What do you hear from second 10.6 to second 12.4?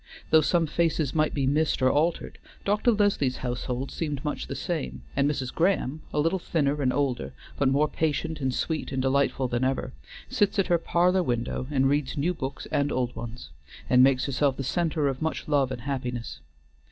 her parlor window and reads new